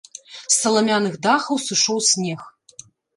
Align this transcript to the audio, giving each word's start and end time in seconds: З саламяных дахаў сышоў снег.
З 0.35 0.53
саламяных 0.63 1.13
дахаў 1.27 1.55
сышоў 1.67 1.97
снег. 2.11 2.41